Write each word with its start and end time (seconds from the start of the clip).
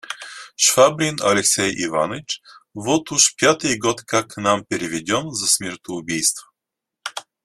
Швабрин 0.65 1.17
Алексей 1.21 1.71
Иваныч 1.85 2.41
вот 2.73 3.11
уж 3.11 3.35
пятый 3.35 3.77
год 3.77 4.01
как 4.01 4.29
к 4.29 4.37
нам 4.37 4.65
переведен 4.65 5.29
за 5.29 5.45
смертоубийство. 5.47 6.49